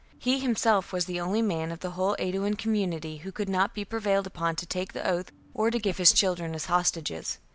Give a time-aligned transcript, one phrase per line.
[0.17, 3.75] He himself was the only man of the whole Aeduan com munity who could not
[3.75, 7.37] be prevailed upon to take the oath or to give his children as hostages.